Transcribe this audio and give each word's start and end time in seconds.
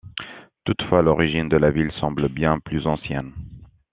Toutefois, 0.65 1.03
l'origine 1.03 1.47
de 1.47 1.57
la 1.57 1.69
ville 1.69 1.91
semble 1.99 2.27
bien 2.27 2.57
plus 2.57 2.87
ancienne. 2.87 3.33